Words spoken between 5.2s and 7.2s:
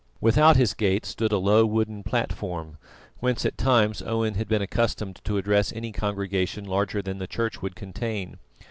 to address any congregation larger than